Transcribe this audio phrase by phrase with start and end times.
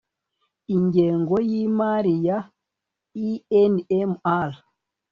[0.75, 2.39] ingengo y’ imari ya
[3.61, 4.51] inmr